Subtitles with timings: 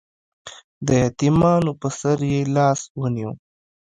[0.87, 3.31] د یتیمانو په سر یې لاس ونیو